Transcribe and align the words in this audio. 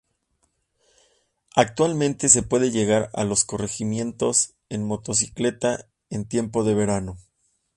Actualmente 1.55 2.27
se 2.29 2.41
puede 2.41 2.71
llegar 2.71 3.11
a 3.13 3.23
los 3.23 3.43
corregimientos 3.45 4.55
en 4.69 4.83
motocicleta, 4.83 5.89
en 6.09 6.25
tiempo 6.25 6.63
de 6.63 6.73
verano. 6.73 7.17